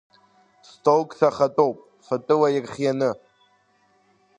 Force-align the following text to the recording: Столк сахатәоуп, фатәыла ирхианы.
Столк 0.69 1.09
сахатәоуп, 1.19 1.77
фатәыла 2.05 2.47
ирхианы. 2.55 3.11